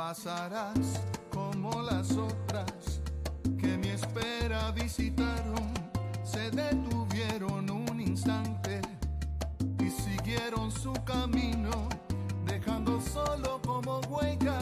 pasarás 0.00 1.02
como 1.30 1.82
las 1.82 2.10
otras 2.12 3.02
que 3.60 3.76
mi 3.76 3.88
espera 3.88 4.70
visitaron, 4.70 5.74
se 6.24 6.50
detuvieron 6.50 7.68
un 7.68 8.00
instante 8.00 8.80
y 9.78 9.90
siguieron 9.90 10.72
su 10.72 10.94
camino, 11.04 11.70
dejando 12.46 12.98
solo 12.98 13.60
como 13.60 14.00
huella 14.08 14.60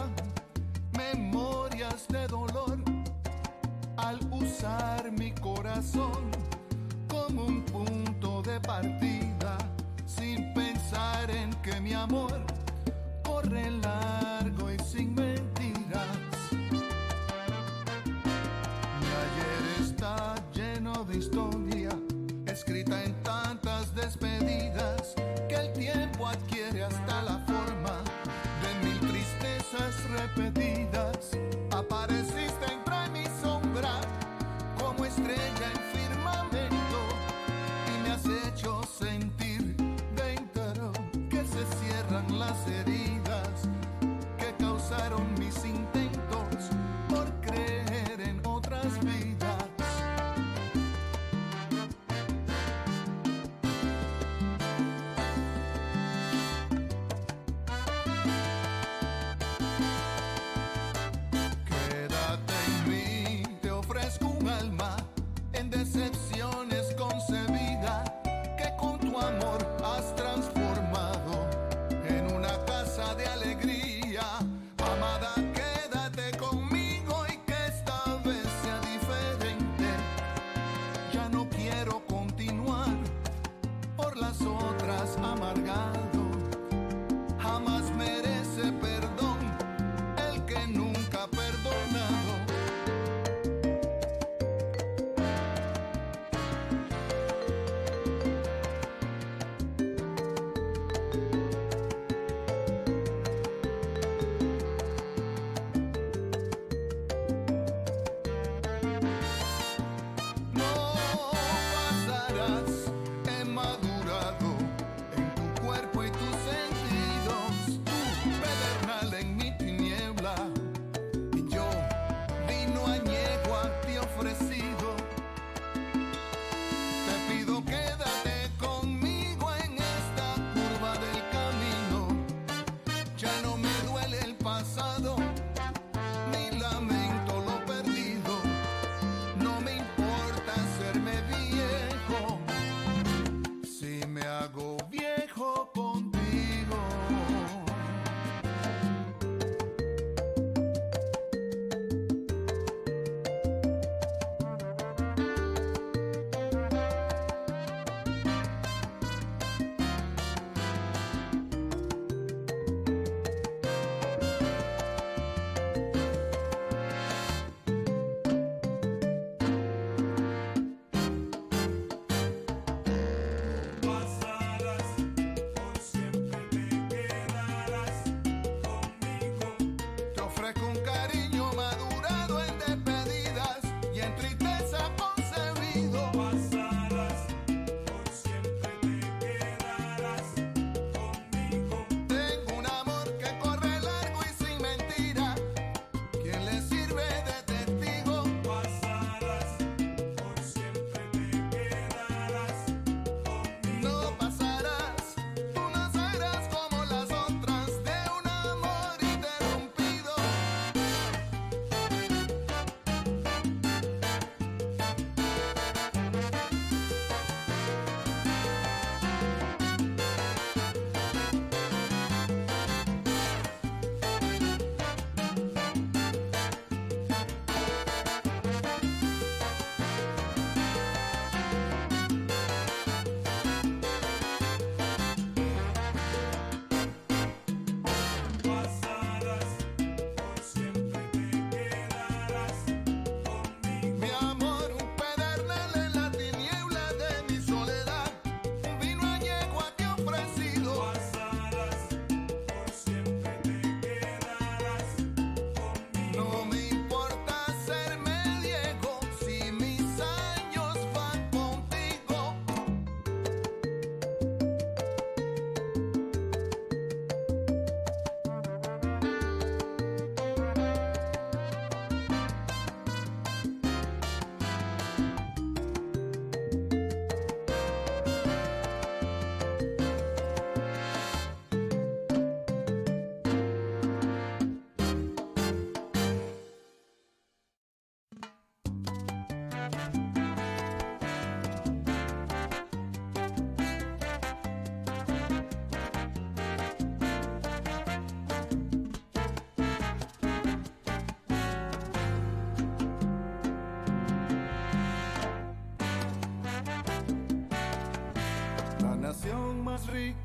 memorias 0.98 2.08
de 2.08 2.26
dolor. 2.26 2.78
Al 3.96 4.18
usar 4.32 5.12
mi 5.12 5.30
corazón 5.30 6.32
como 7.08 7.44
un 7.44 7.62
punto 7.62 8.42
de 8.42 8.58
partida, 8.60 9.56
sin 10.04 10.52
pensar 10.52 11.30
en 11.30 11.50
que 11.62 11.80
mi 11.80 11.92
amor 11.92 12.40
corre 13.22 13.70
la 13.70 14.37
repetidas. 30.10 31.30
Apareciste 31.70 32.64
entre 32.72 33.08
mi 33.12 33.24
sombra 33.40 34.00
como 34.78 35.04
estrella 35.04 35.72
en 35.74 35.87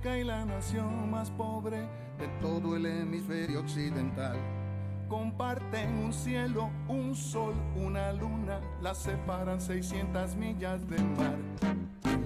y 0.06 0.24
la 0.26 0.44
nación 0.44 1.10
más 1.10 1.32
pobre 1.32 1.88
del 2.20 2.30
todo 2.42 2.76
el 2.76 2.86
hemisferio 2.86 3.62
occidental. 3.62 4.38
Comparten 5.08 5.98
un 5.98 6.12
cielo, 6.12 6.70
un 6.90 7.16
sol, 7.16 7.54
una 7.76 8.12
luna, 8.12 8.60
las 8.82 8.98
separan 8.98 9.62
600 9.62 10.36
millas 10.36 10.86
de 10.90 11.02
mar. 11.02 11.38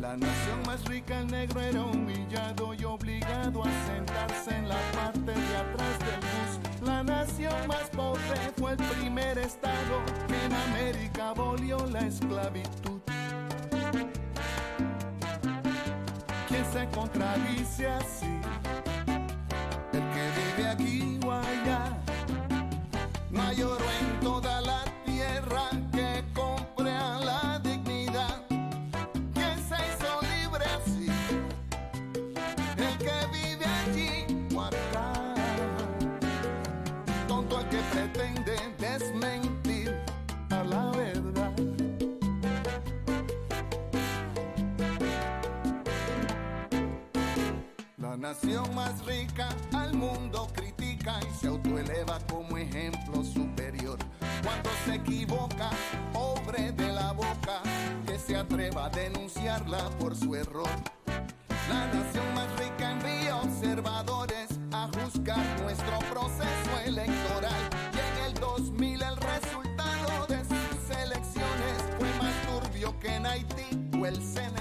La 0.02 0.18
nación 0.18 0.64
más 0.66 0.84
rica, 0.86 1.20
el 1.20 1.28
negro 1.28 1.62
era 1.62 1.84
humillado 1.84 2.74
y 2.74 2.84
obligado 2.84 3.64
a 3.64 3.70
sentarse 3.86 4.56
en 4.56 4.70
la 4.70 4.80
parte 4.94 5.32
de 5.32 5.58
atrás 5.58 6.00
del 6.00 6.20
bus. 6.20 6.88
La 6.88 7.04
nación 7.04 7.68
más 7.68 7.90
pobre 7.92 8.52
fue 8.58 8.72
el 8.72 8.78
primer 8.78 9.38
estado 9.38 10.02
que 10.28 10.46
en 10.46 10.54
América 10.54 11.30
abolió 11.30 11.86
la 11.86 12.00
esclavitud. 12.00 13.02
¿Quién 16.98 17.66
se 17.66 18.57
nación 48.44 48.76
más 48.76 49.06
rica 49.06 49.50
al 49.74 49.94
mundo 49.94 50.48
critica 50.54 51.20
y 51.22 51.40
se 51.40 51.48
autoeleva 51.48 52.20
como 52.32 52.58
ejemplo 52.58 53.24
superior. 53.24 53.98
Cuando 54.44 54.70
se 54.86 54.96
equivoca, 54.96 55.72
pobre 56.14 56.72
de 56.72 56.88
la 56.90 57.14
boca, 57.14 57.62
que 58.06 58.20
se 58.20 58.36
atreva 58.36 58.86
a 58.86 58.90
denunciarla 58.90 59.90
por 60.00 60.16
su 60.16 60.36
error. 60.36 60.70
La 61.70 61.88
nación 61.88 62.34
más 62.34 62.48
rica 62.60 62.92
envía 62.92 63.38
observadores 63.38 64.60
a 64.72 64.90
juzgar 64.94 65.62
nuestro 65.62 66.00
proceso 66.12 66.80
electoral. 66.86 67.70
Y 67.94 67.98
en 67.98 68.26
el 68.26 68.34
2000 68.40 69.02
el 69.02 69.18
resultado 69.18 70.28
de 70.28 70.44
sus 70.46 70.98
elecciones 70.98 71.76
fue 71.98 72.08
más 72.20 72.34
turbio 72.48 72.98
que 73.00 73.16
en 73.16 73.26
Haití 73.26 73.98
o 74.00 74.06
el 74.06 74.16
Senegal. 74.16 74.57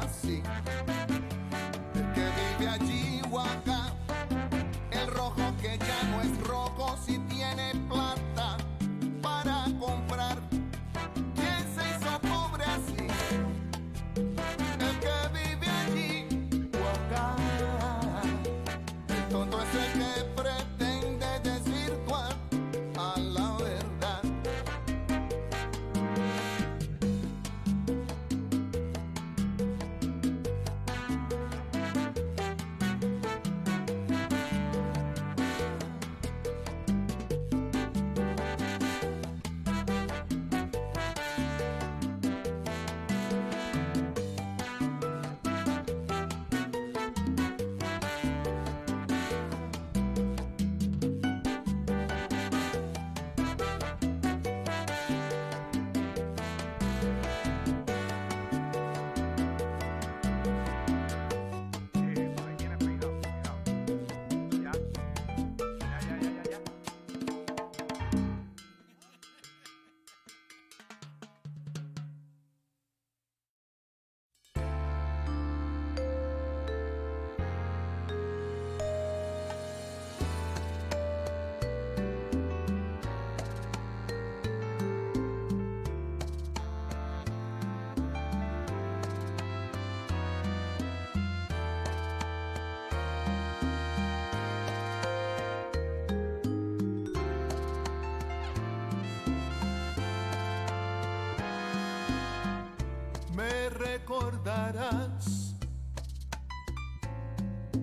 I 0.00 0.06
see. 0.06 0.59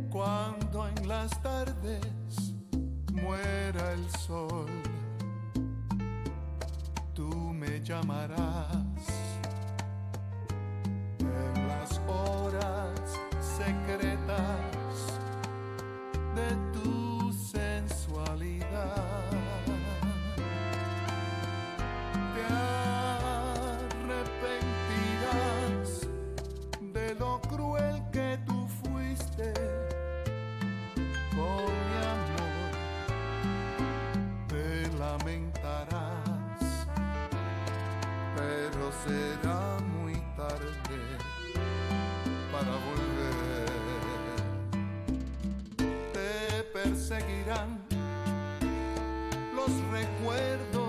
cuando 0.10 0.88
en 0.88 1.08
las 1.08 1.42
tardes 1.42 2.54
muera 3.14 3.94
el 3.94 4.10
sol. 4.12 4.66
Tú 7.14 7.30
me 7.54 7.82
llamarás 7.82 8.68
en 11.20 11.68
las 11.68 12.02
horas 12.08 13.20
secretas 13.40 14.67
será 39.08 39.78
muy 39.96 40.16
tarde 40.36 40.72
para 42.52 42.72
volver. 42.88 43.70
Te 46.14 46.64
perseguirán 46.74 47.80
los 49.56 49.72
recuerdos 49.92 50.87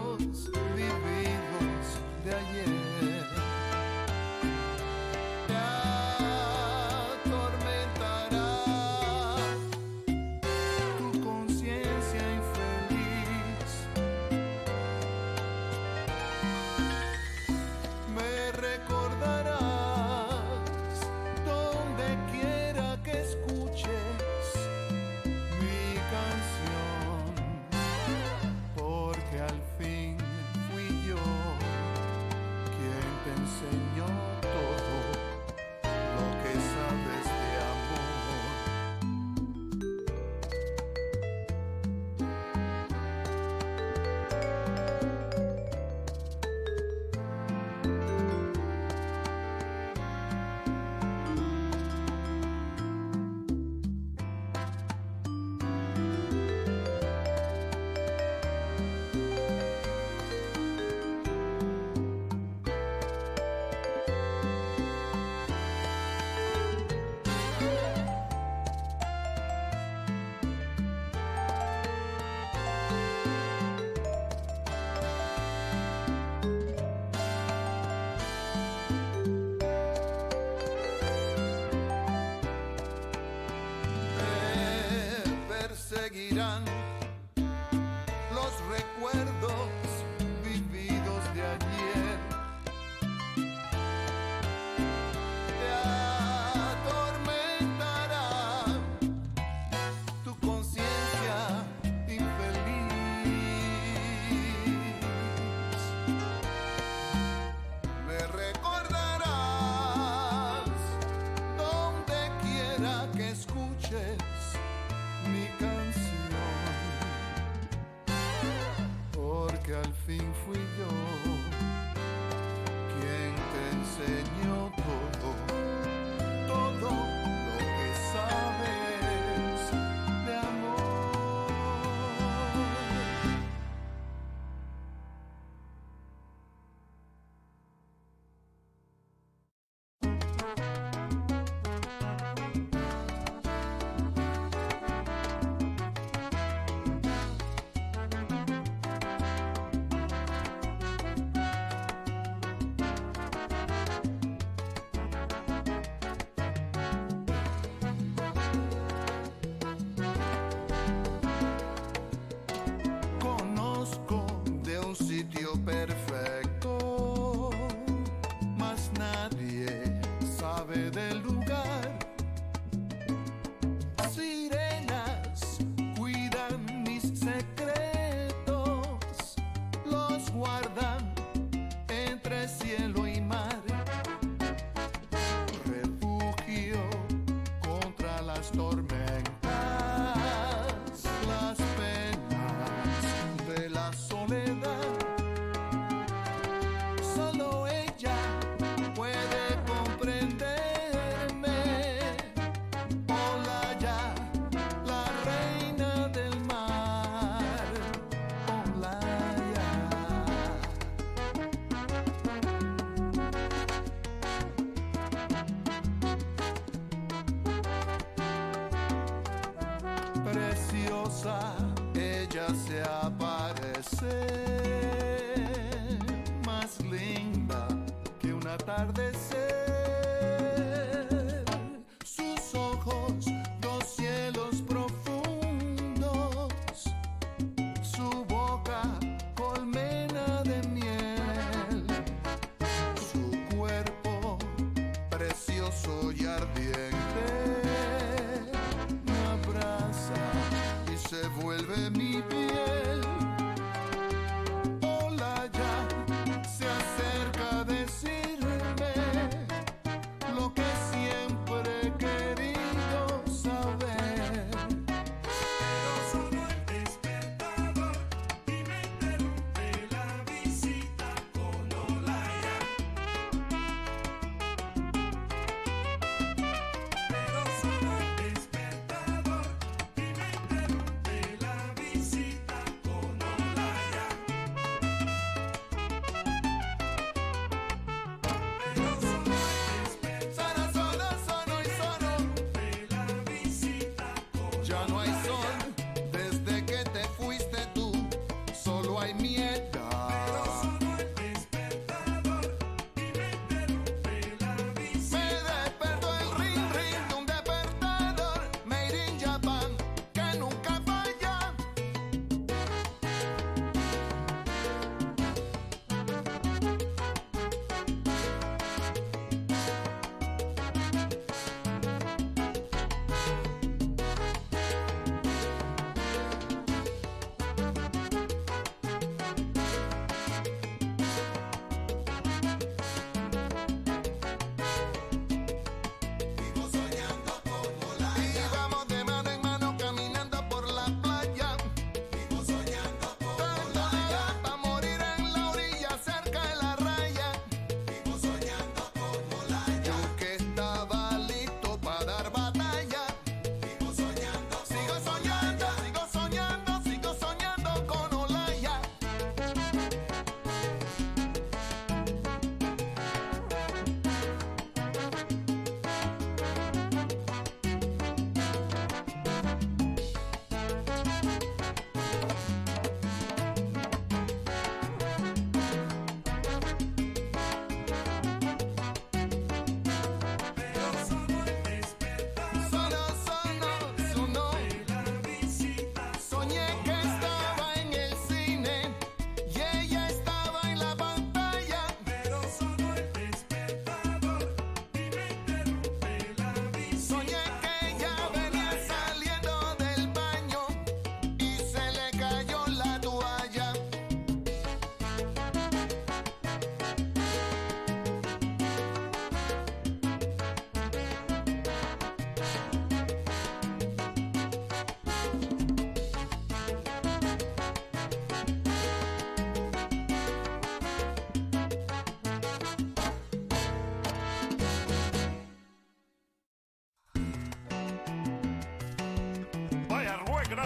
done 86.38 86.77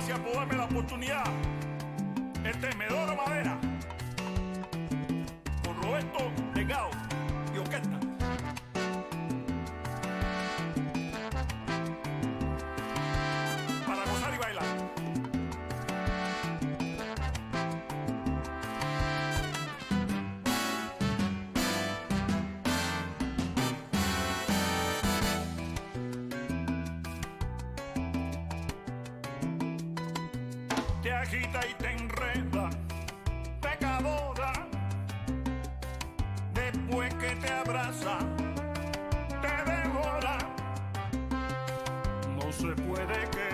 gracias 0.04 0.18
por 0.18 0.34
darme 0.34 0.56
la 0.56 0.64
oportunidad. 0.64 1.24
El 2.44 2.60
temedor 2.60 3.16
madera. 3.16 3.71
se 42.52 42.68
puede 42.82 43.30
que 43.30 43.51